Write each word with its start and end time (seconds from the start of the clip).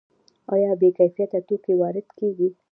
آیا 0.53 0.71
بې 0.79 0.89
کیفیته 0.97 1.39
توکي 1.47 1.73
وارد 1.81 2.07
کیږي؟ 2.17 2.49